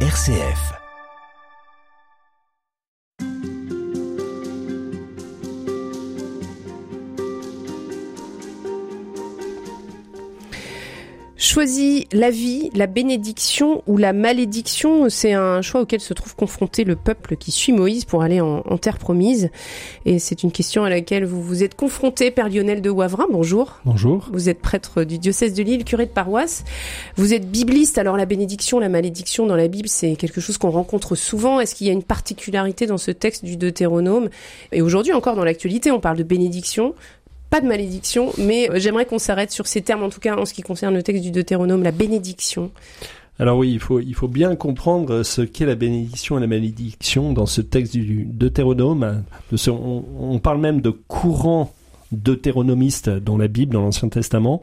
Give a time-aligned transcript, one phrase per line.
[0.00, 0.85] RCF.
[11.46, 16.82] Choisis la vie, la bénédiction ou la malédiction, c'est un choix auquel se trouve confronté
[16.82, 19.50] le peuple qui suit Moïse pour aller en, terre promise.
[20.06, 23.26] Et c'est une question à laquelle vous vous êtes confronté, Père Lionel de Wavrin.
[23.30, 23.78] Bonjour.
[23.84, 24.28] Bonjour.
[24.32, 26.64] Vous êtes prêtre du diocèse de Lille, curé de paroisse.
[27.14, 27.96] Vous êtes bibliste.
[27.96, 31.60] Alors la bénédiction, la malédiction dans la Bible, c'est quelque chose qu'on rencontre souvent.
[31.60, 34.30] Est-ce qu'il y a une particularité dans ce texte du Deutéronome?
[34.72, 36.96] Et aujourd'hui encore dans l'actualité, on parle de bénédiction
[37.50, 40.44] pas de malédiction, mais euh, j'aimerais qu'on s'arrête sur ces termes, en tout cas en
[40.44, 42.70] ce qui concerne le texte du Deutéronome, la bénédiction.
[43.38, 47.32] Alors oui, il faut, il faut bien comprendre ce qu'est la bénédiction et la malédiction
[47.32, 49.24] dans ce texte du Deutéronome.
[49.68, 51.72] On, on parle même de courant
[52.12, 54.62] deutéronomiste dans la Bible, dans l'Ancien Testament.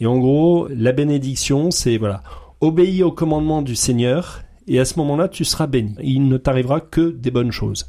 [0.00, 2.22] Et en gros, la bénédiction, c'est voilà,
[2.60, 5.94] obéis au commandement du Seigneur, et à ce moment-là, tu seras béni.
[6.02, 7.88] Il ne t'arrivera que des bonnes choses.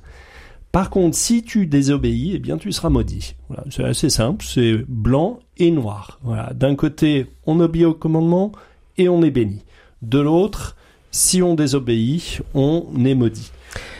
[0.73, 3.35] Par contre, si tu désobéis, eh bien, tu seras maudit.
[3.47, 6.19] Voilà, c'est assez simple, c'est blanc et noir.
[6.23, 8.51] Voilà, d'un côté, on obéit au commandement
[8.97, 9.61] et on est béni.
[10.01, 10.75] De l'autre,
[11.11, 13.51] si on désobéit, on est maudit.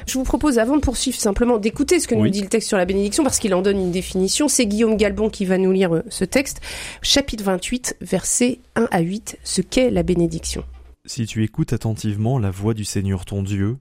[0.08, 2.78] Je vous propose, avant de poursuivre, simplement d'écouter ce que nous dit le texte sur
[2.80, 4.48] la bénédiction, parce qu'il en donne une définition.
[4.48, 6.60] C'est Guillaume Galbon qui va nous lire euh, ce texte.
[7.04, 10.64] Chapitre 28, versets 1 à 8, ce qu'est la bénédiction.
[11.06, 13.78] Si tu écoutes attentivement la voix du Seigneur ton Dieu,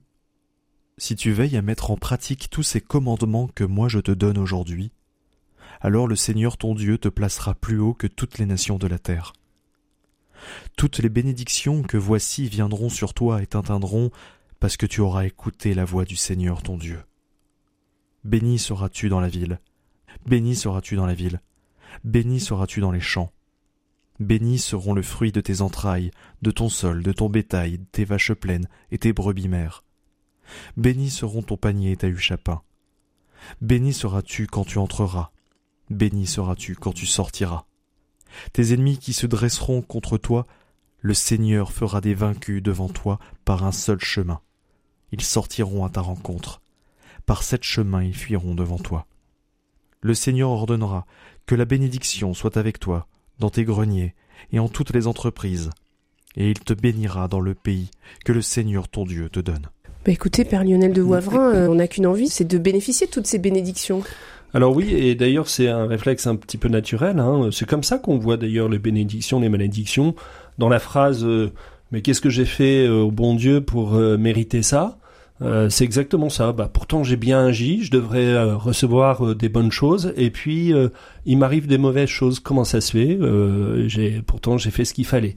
[0.97, 4.37] si tu veilles à mettre en pratique tous ces commandements que moi je te donne
[4.37, 4.91] aujourd'hui,
[5.81, 8.99] alors le Seigneur ton Dieu te placera plus haut que toutes les nations de la
[8.99, 9.33] terre.
[10.77, 14.11] Toutes les bénédictions que voici viendront sur toi et t'atteindront
[14.59, 17.01] parce que tu auras écouté la voix du Seigneur ton Dieu.
[18.23, 19.59] Béni seras-tu dans la ville,
[20.25, 21.41] béni seras-tu dans la ville,
[22.03, 23.31] béni seras-tu dans les champs.
[24.19, 28.33] Bénis seront le fruit de tes entrailles, de ton sol, de ton bétail, tes vaches
[28.33, 29.83] pleines et tes brebis mères.
[30.77, 32.63] Bénis seront ton panier et ta huche à.
[33.61, 35.31] Béni seras-tu quand tu entreras.
[35.89, 37.65] Béni seras-tu quand tu sortiras.
[38.51, 40.45] Tes ennemis qui se dresseront contre toi,
[40.99, 44.39] le Seigneur fera des vaincus devant toi par un seul chemin.
[45.11, 46.61] Ils sortiront à ta rencontre.
[47.25, 49.05] Par sept chemins ils fuiront devant toi.
[50.01, 51.05] Le Seigneur ordonnera
[51.45, 53.07] que la bénédiction soit avec toi,
[53.39, 54.15] dans tes greniers
[54.51, 55.69] et en toutes les entreprises,
[56.35, 57.91] et il te bénira dans le pays
[58.25, 59.69] que le Seigneur ton Dieu te donne.
[60.05, 63.11] Bah écoutez, Père Lionel de Wavrin, euh, on n'a qu'une envie, c'est de bénéficier de
[63.11, 64.03] toutes ces bénédictions.
[64.53, 67.19] Alors oui, et d'ailleurs c'est un réflexe un petit peu naturel.
[67.19, 67.49] Hein.
[67.53, 70.13] C'est comme ça qu'on voit d'ailleurs les bénédictions, les malédictions.
[70.57, 71.51] Dans la phrase euh,
[71.93, 74.97] Mais qu'est-ce que j'ai fait euh, au bon Dieu pour mériter ça?
[75.69, 76.53] C'est exactement ça.
[76.53, 80.71] Bah, pourtant j'ai bien agi, je devrais recevoir des bonnes choses, et puis
[81.25, 82.39] il m'arrive des mauvaises choses.
[82.39, 83.19] Comment ça se fait?
[83.89, 85.35] J'ai pourtant j'ai fait ce qu'il fallait.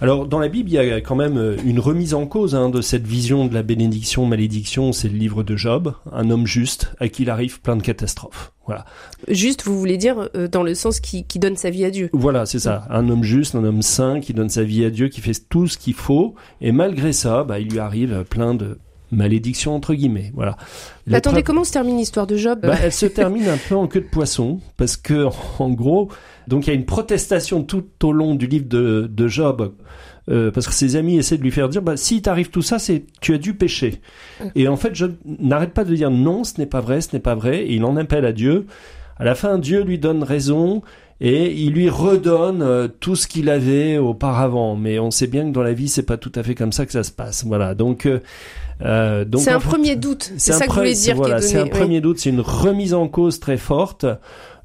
[0.00, 2.68] Alors dans la Bible, il y a quand même euh, une remise en cause hein,
[2.68, 4.92] de cette vision de la bénédiction, malédiction.
[4.92, 8.52] C'est le livre de Job, un homme juste à qui il arrive plein de catastrophes.
[8.66, 8.84] Voilà.
[9.26, 12.10] Juste, vous voulez dire euh, dans le sens qui, qui, donne sa vie à Dieu.
[12.12, 12.86] Voilà, c'est ça.
[12.90, 15.66] Un homme juste, un homme saint qui donne sa vie à Dieu, qui fait tout
[15.66, 18.78] ce qu'il faut, et malgré ça, bah, il lui arrive plein de
[19.10, 20.32] malédictions entre guillemets.
[20.34, 20.56] Voilà.
[21.12, 22.60] Attendez, comment se termine l'histoire de Job?
[22.62, 25.26] Bah, Elle se termine un peu en queue de poisson, parce que
[25.58, 26.08] en gros,
[26.46, 29.72] donc il y a une protestation tout au long du livre de, de Job
[30.30, 32.78] euh, parce que ses amis essaient de lui faire dire bah, si t'arrive tout ça,
[32.78, 34.00] c'est tu as dû pécher.
[34.54, 37.20] Et en fait, je n'arrête pas de dire non, ce n'est pas vrai, ce n'est
[37.20, 38.66] pas vrai, et il en appelle à Dieu.
[39.16, 40.82] À la fin, Dieu lui donne raison
[41.20, 44.76] et il lui redonne euh, tout ce qu'il avait auparavant.
[44.76, 46.86] Mais on sait bien que dans la vie, c'est pas tout à fait comme ça
[46.86, 47.44] que ça se passe.
[47.44, 47.74] Voilà.
[47.74, 48.20] Donc euh,
[48.82, 50.32] euh donc c'est un premier doute.
[50.36, 51.16] C'est ça que vous voulez dire.
[51.16, 52.18] Voilà, c'est un premier doute.
[52.18, 54.06] C'est une remise en cause très forte.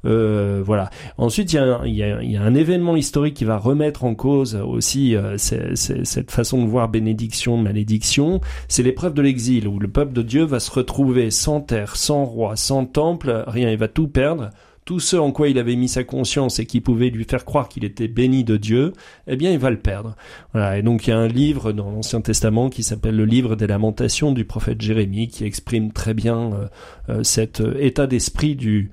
[0.04, 0.90] Euh, voilà.
[1.18, 3.44] Ensuite, il y, a un, il, y a, il y, a un événement historique qui
[3.44, 8.40] va remettre en cause aussi euh, cette façon de voir bénédiction, malédiction.
[8.68, 12.24] C'est l'épreuve de l'exil, où le peuple de Dieu va se retrouver sans terre, sans
[12.24, 14.50] roi, sans temple, rien, il va tout perdre
[14.84, 17.68] tout ce en quoi il avait mis sa conscience et qui pouvait lui faire croire
[17.68, 18.92] qu'il était béni de Dieu,
[19.26, 20.16] eh bien il va le perdre.
[20.52, 20.78] Voilà.
[20.78, 23.66] Et donc il y a un livre dans l'Ancien Testament qui s'appelle le livre des
[23.66, 26.66] lamentations du prophète Jérémie qui exprime très bien euh,
[27.08, 28.90] euh, cet état d'esprit du,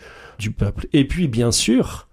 [0.57, 0.88] peuple.
[0.91, 2.07] Et puis, bien sûr,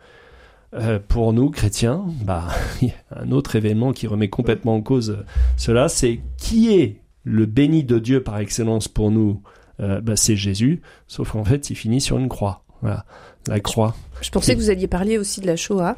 [0.75, 2.48] euh, pour nous, chrétiens, bah,
[3.10, 5.25] un autre événement qui remet complètement en cause
[5.56, 9.42] cela, c'est qui est le béni de Dieu par excellence pour nous
[9.80, 12.64] euh, bah, C'est Jésus, sauf qu'en fait, il finit sur une croix.
[12.80, 13.04] Voilà,
[13.46, 13.94] la croix.
[14.20, 15.96] Je, pensais que vous alliez parler aussi de la Shoah.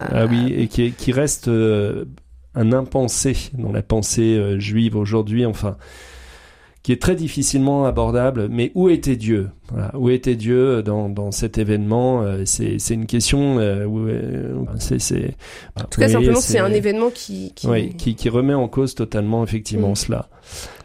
[0.00, 2.06] Ah oui, et qui, qui reste euh,
[2.54, 5.46] un impensé dans la pensée juive aujourd'hui.
[5.46, 5.76] Enfin,
[6.82, 8.48] qui est très difficilement abordable.
[8.50, 9.50] Mais où était Dieu?
[9.70, 9.92] Voilà.
[9.96, 12.22] Où était Dieu dans, dans cet événement?
[12.22, 13.58] Euh, C'est une question.
[13.58, 15.36] Euh, où, euh, c'est, c'est,
[15.80, 17.68] en tout cas, simplement, c'est un événement qui qui...
[17.68, 19.96] Oui, qui, qui remet en cause totalement effectivement mm.
[19.96, 20.28] cela.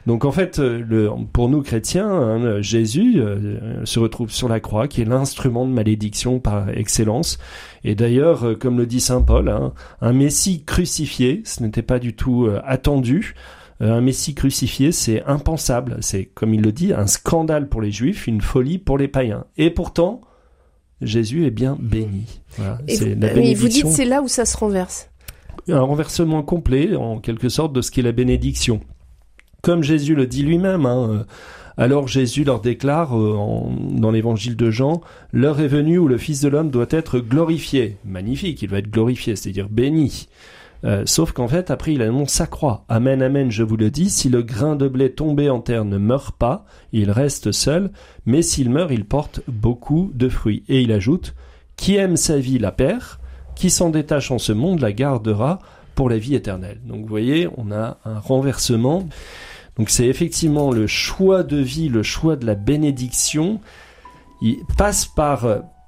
[0.08, 3.22] Donc en fait, le, pour nous chrétiens, hein, Jésus
[3.84, 7.38] se retrouve sur la croix, qui est l'instrument de malédiction par excellence.
[7.84, 12.16] Et d'ailleurs, comme le dit saint Paul, hein, un Messie crucifié, ce n'était pas du
[12.16, 13.36] tout attendu.
[13.82, 15.98] Euh, un Messie crucifié, c'est impensable.
[16.02, 19.46] C'est, comme il le dit, un scandale pour les Juifs, une folie pour les païens.
[19.58, 20.22] Et pourtant,
[21.02, 22.42] Jésus est bien béni.
[22.58, 25.10] Voilà, vous, la vous dites c'est là où ça se renverse.
[25.68, 28.80] Un renversement complet, en quelque sorte, de ce qu'est la bénédiction.
[29.62, 31.24] Comme Jésus le dit lui-même, hein, euh,
[31.78, 35.02] alors Jésus leur déclare euh, dans l'évangile de Jean,
[35.32, 37.98] l'heure est venue où le Fils de l'homme doit être glorifié.
[38.06, 40.28] Magnifique, il va être glorifié, c'est-à-dire béni.
[40.84, 42.86] Euh, sauf qu'en fait, après, il annonce sa croix.
[42.90, 45.98] Amen, amen, je vous le dis, si le grain de blé tombé en terre ne
[45.98, 47.92] meurt pas, il reste seul,
[48.26, 50.64] mais s'il meurt, il porte beaucoup de fruits.
[50.70, 51.36] Et il ajoute,
[51.76, 53.20] qui aime sa vie la perd,
[53.56, 55.60] qui s'en détache en ce monde la gardera
[55.98, 56.80] pour la vie éternelle.
[56.86, 59.10] Donc vous voyez, on a un renversement.
[59.78, 63.60] Donc c'est effectivement le choix de vie, le choix de la bénédiction.
[64.42, 65.48] Il passe par,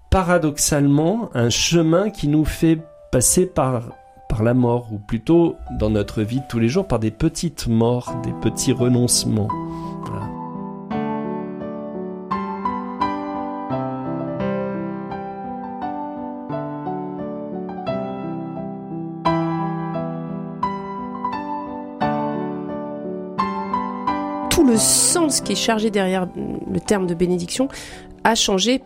[0.09, 2.79] paradoxalement, un chemin qui nous fait
[3.11, 3.83] passer par
[4.27, 7.67] par la mort, ou plutôt dans notre vie de tous les jours par des petites
[7.67, 9.47] morts, des petits renoncements.
[24.59, 27.69] Tout le sens qui est chargé derrière le terme de bénédiction
[28.25, 28.81] a changé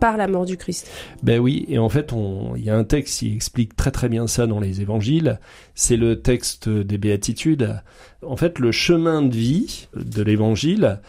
[0.00, 0.90] par la mort du Christ.
[1.22, 2.12] Ben oui, et en fait,
[2.56, 5.40] il y a un texte qui explique très très bien ça dans les évangiles.
[5.74, 7.80] C'est le texte des béatitudes.
[8.26, 11.00] En fait, le chemin de vie de l'évangile,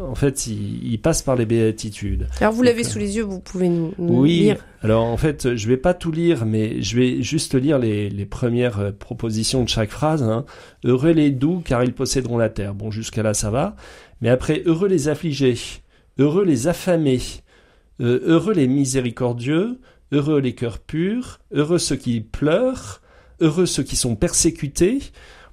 [0.00, 2.26] en fait, il, passe par les béatitudes.
[2.40, 4.64] Alors vous l'avez sous les yeux, vous pouvez nous, oui, lire.
[4.82, 8.92] Alors en fait, je vais pas tout lire, mais je vais juste lire les, premières
[8.98, 10.22] propositions de chaque phrase.
[10.22, 10.44] Hein.
[10.84, 12.74] Heureux les doux, car ils posséderont la terre.
[12.74, 13.76] Bon, jusqu'à là, ça va.
[14.20, 15.56] Mais après, heureux les affligés,
[16.18, 17.20] heureux les affamés,
[18.00, 19.80] euh, heureux les miséricordieux,
[20.12, 23.00] heureux les cœurs purs, heureux ceux qui pleurent,
[23.40, 25.00] heureux ceux qui sont persécutés.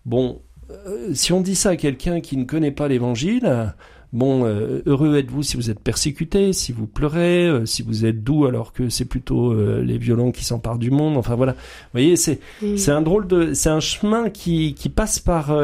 [0.05, 3.73] Bon, euh, si on dit ça à quelqu'un qui ne connaît pas l'évangile,
[4.13, 8.45] bon, euh, heureux êtes-vous si vous êtes persécuté, si vous pleurez, si vous êtes doux
[8.45, 11.17] alors que c'est plutôt les violents qui s'emparent du monde.
[11.17, 12.39] Enfin voilà, vous voyez, c'est
[12.77, 15.55] c'est un drôle de, c'est un chemin qui qui passe par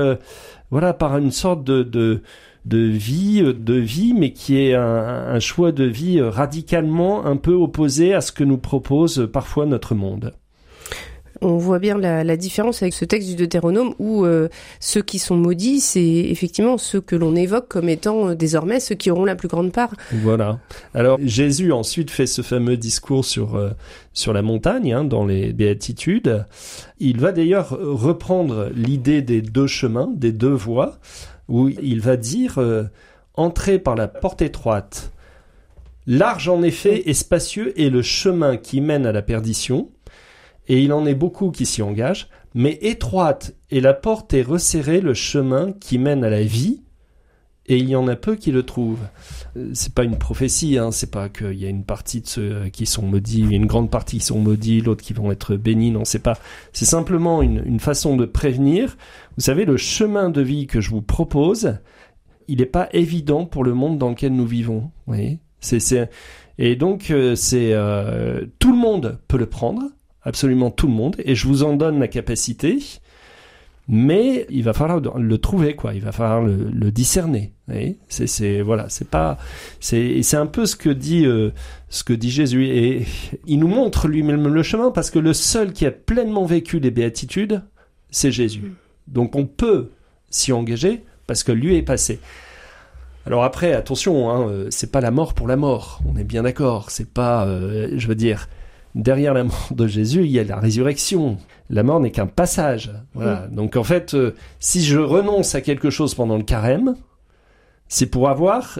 [0.72, 2.22] voilà par une sorte de, de
[2.66, 8.14] de vie, de vie, mais qui est un, choix de vie radicalement un peu opposé
[8.14, 10.34] à ce que nous propose parfois notre monde.
[11.40, 14.50] On voit bien la, différence avec ce texte du Deutéronome où euh,
[14.80, 18.96] ceux qui sont maudits, c'est effectivement ceux que l'on évoque comme étant euh, désormais ceux
[18.96, 19.92] qui auront la plus grande part.
[20.12, 20.60] Voilà.
[20.94, 23.70] Alors Jésus ensuite fait ce fameux discours sur euh,
[24.14, 26.46] sur la montagne hein, dans les béatitudes.
[27.00, 30.98] Il va d'ailleurs reprendre l'idée des deux chemins, des deux voies
[31.48, 32.60] où il va dire
[33.36, 35.12] Entrez par la porte étroite.
[36.06, 39.90] Large en effet et spacieux est le chemin qui mène à la perdition,
[40.68, 45.02] et il en est beaucoup qui s'y engagent, mais étroite et la porte est resserrée
[45.02, 46.82] le chemin qui mène à la vie,
[47.68, 49.08] et il y en a peu qui le trouvent.
[49.56, 52.70] Euh, c'est pas une prophétie, hein, c'est pas qu'il y a une partie de ceux
[52.70, 56.04] qui sont maudits, une grande partie qui sont maudits, l'autre qui vont être bénis, non,
[56.04, 56.38] c'est pas.
[56.74, 58.98] C'est simplement une, une, façon de prévenir.
[59.38, 61.78] Vous savez, le chemin de vie que je vous propose,
[62.48, 64.92] il n'est pas évident pour le monde dans lequel nous vivons.
[65.06, 66.10] Vous voyez c'est, c'est...
[66.58, 69.84] Et donc, euh, c'est euh, tout le monde peut le prendre,
[70.24, 72.80] absolument tout le monde, et je vous en donne la capacité
[73.88, 75.94] mais il va falloir le trouver quoi.
[75.94, 77.54] Il va falloir le, discerner
[78.10, 79.38] c'est c'est voilà c'est pas
[79.80, 81.52] c'est c'est un peu ce que dit euh,
[81.90, 82.68] ce que dit Jésus.
[82.68, 83.06] Et
[83.48, 86.92] il nous montre lui-même le chemin parce que le seul qui a pleinement vécu les
[86.92, 87.64] béatitudes
[88.10, 88.62] c'est Jésus.
[88.62, 88.74] Mm.
[89.08, 89.92] donc on peut
[90.30, 92.20] s'y engager parce que lui est passé.
[93.26, 96.44] Alors après attention hein, euh, c'est pas la mort pour la mort on est bien
[96.44, 96.92] d'accord.
[96.92, 98.48] C'est pas euh, je veux dire
[98.96, 101.38] derrière la mort de Jésus, il y a la résurrection.
[101.70, 102.92] La mort n'est qu'un passage.
[103.14, 103.48] Voilà.
[103.48, 103.56] Mm.
[103.56, 106.96] Donc en fait, euh, si je renonce à quelque chose pendant le carême,
[107.88, 108.80] c'est pour avoir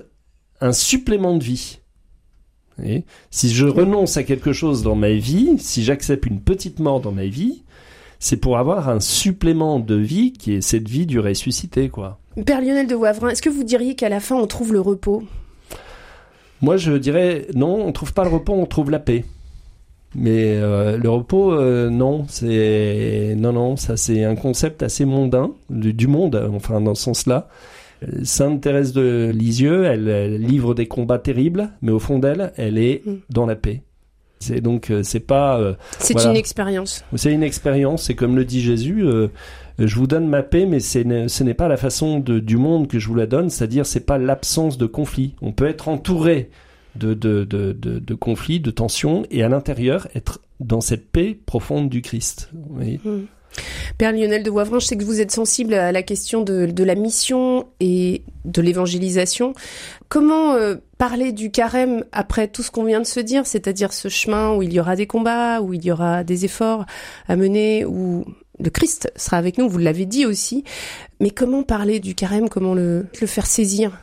[0.62, 1.80] un supplément de vie.
[2.84, 7.02] Et si je renonce à quelque chose dans ma vie, si j'accepte une petite mort
[7.02, 7.64] dans ma vie,
[8.20, 12.20] c'est pour avoir un supplément de vie qui est cette vie du ressuscité, quoi.
[12.46, 15.24] Père Lionel de Wavrin, est-ce que vous diriez qu'à la fin on trouve le repos?
[16.62, 19.26] Moi, je dirais non, on trouve pas le repos, on trouve la paix.
[20.16, 25.52] Mais euh, le repos, euh, non, c'est non, non, ça c'est un concept assez mondain
[25.70, 27.48] du, monde, enfin dans ce sens-là.
[28.24, 33.06] Sainte Thérèse de Lisieux, elle, livre des combats terribles, mais au fond d'elle, elle est
[33.06, 33.14] mm.
[33.30, 33.84] dans la paix.
[34.40, 35.60] C'est donc euh, c'est pas.
[35.60, 37.06] Euh, c'est une expérience.
[37.16, 38.04] C'est une expérience.
[38.04, 39.06] C'est comme le dit Jésus.
[39.80, 43.00] Je vous donne ma paix, mais ce n'est pas la façon de, du monde que
[43.00, 43.50] je vous la donne.
[43.50, 45.36] C'est-à-dire, c'est pas l'absence de conflit.
[45.42, 46.50] On peut être entouré
[46.96, 51.90] de, de, de, de, conflits, de tensions, et à l'intérieur être dans cette paix profonde
[51.90, 52.50] du Christ.
[52.70, 53.00] Oui.
[53.04, 53.22] Mm.
[53.98, 56.84] Père Lionel de Wavrin, je sais que vous êtes sensible à la question de, de
[56.84, 59.54] la mission et de l'évangélisation.
[60.08, 64.08] Comment euh, parler du carême après tout ce qu'on vient de se dire, c'est-à-dire ce
[64.08, 66.86] chemin où il y aura des combats, où il y aura des efforts
[67.28, 68.24] à mener, où
[68.60, 70.64] le Christ sera avec nous, vous l'avez dit aussi.
[71.20, 74.00] Mais comment parler du carême, comment le, le faire saisir?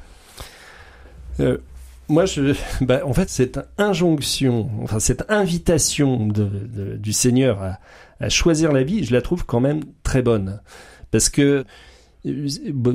[1.41, 1.59] Euh,
[2.09, 7.79] moi, je, bah, en fait, cette injonction, enfin cette invitation du Seigneur à,
[8.21, 10.61] à choisir la vie, je la trouve quand même très bonne.
[11.11, 11.65] Parce que
[12.27, 12.49] euh,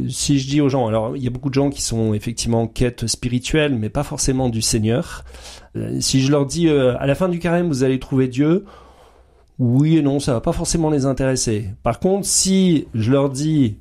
[0.09, 2.63] si je dis aux gens, alors il y a beaucoup de gens qui sont effectivement
[2.63, 5.23] en quête spirituelle, mais pas forcément du Seigneur.
[5.75, 8.65] Euh, si je leur dis euh, à la fin du carême vous allez trouver Dieu,
[9.59, 11.69] oui et non, ça va pas forcément les intéresser.
[11.83, 13.77] Par contre, si je leur dis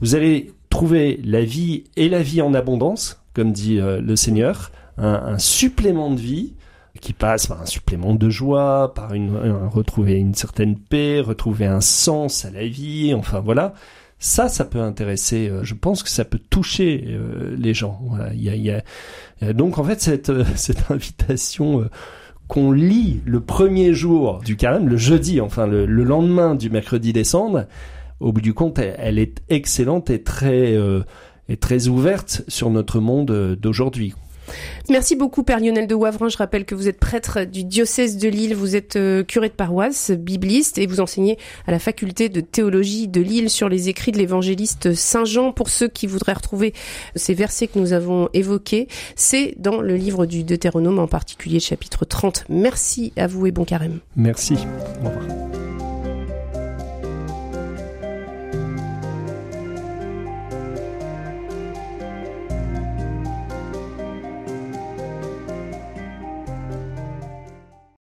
[0.00, 5.38] vous allez trouver la vie et la vie en abondance, comme dit le Seigneur, un,
[5.38, 6.54] supplément de vie,
[7.00, 9.36] qui passe par un supplément de joie, par une,
[9.72, 13.74] retrouver une certaine paix, retrouver un sens à la vie, enfin voilà.
[14.20, 15.48] Ça, ça peut intéresser.
[15.48, 18.00] Euh, je pense que ça peut toucher euh, les gens.
[18.32, 21.86] Y a, donc en fait cette euh, cette invitation
[22.48, 27.12] qu'on lit le premier jour du carême, le jeudi, enfin le, le lendemain du mercredi
[27.12, 27.66] décembre.
[28.20, 30.78] Au bout du compte, elle, elle est excellente et très
[31.48, 34.14] et très ouverte sur notre monde d'aujourd'hui.
[34.90, 36.28] Merci beaucoup Père Lionel de Wavrin.
[36.28, 39.54] Je rappelle que vous êtes prêtre du diocèse de Lille, vous êtes euh, curé de
[39.54, 44.12] paroisse, bibliste et vous enseignez à la faculté de théologie de Lille sur les écrits
[44.12, 45.52] de l'évangéliste Saint Jean.
[45.52, 46.74] Pour ceux qui voudraient retrouver
[47.16, 52.04] ces versets que nous avons évoqués, c'est dans le livre du Deutéronome en particulier chapitre
[52.04, 52.44] 30.
[52.48, 54.00] Merci à vous et bon carême.
[54.16, 54.56] Merci.
[55.02, 55.53] Au revoir.